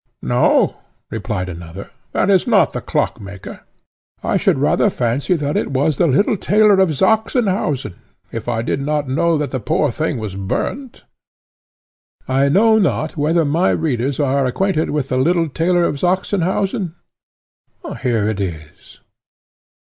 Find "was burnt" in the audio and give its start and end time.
10.17-11.03